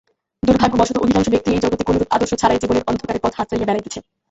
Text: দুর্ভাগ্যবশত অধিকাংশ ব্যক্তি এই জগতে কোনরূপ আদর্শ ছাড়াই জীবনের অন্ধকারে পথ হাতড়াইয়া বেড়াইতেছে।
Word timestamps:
দুর্ভাগ্যবশত 0.43 0.95
অধিকাংশ 0.97 1.27
ব্যক্তি 1.31 1.49
এই 1.51 1.61
জগতে 1.63 1.83
কোনরূপ 1.85 2.09
আদর্শ 2.15 2.31
ছাড়াই 2.41 2.61
জীবনের 2.61 2.87
অন্ধকারে 2.89 3.19
পথ 3.23 3.33
হাতড়াইয়া 3.37 3.67
বেড়াইতেছে। 3.67 3.99